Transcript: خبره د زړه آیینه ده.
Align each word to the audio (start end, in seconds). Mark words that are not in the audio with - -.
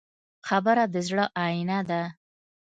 خبره 0.47 0.83
د 0.93 0.95
زړه 1.07 1.25
آیینه 1.43 1.79
ده. 1.89 2.01